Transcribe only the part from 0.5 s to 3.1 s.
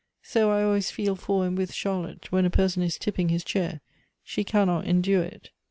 always feel for and with Charlotte, when a person is